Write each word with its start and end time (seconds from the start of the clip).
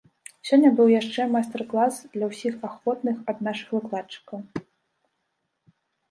Сёння 0.49 0.69
быў 0.77 0.87
яшчэ 0.99 1.25
майстар-клас 1.33 1.99
для 2.15 2.25
ўсіх 2.31 2.55
ахвотных 2.69 3.17
ад 3.33 3.43
нашых 3.47 3.69
выкладчыкаў. 3.77 4.41